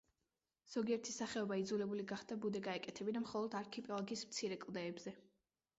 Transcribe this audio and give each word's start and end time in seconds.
ზოგიერთი 0.75 1.13
სახეობა 1.15 1.59
იძულებული 1.63 2.07
გახდა 2.13 2.39
ბუდე 2.47 2.63
გაეკეთებინა 2.69 3.25
მხოლოდ 3.29 3.61
არქიპელაგის 3.63 4.29
მცირე 4.33 4.61
კლდეებზე. 4.67 5.17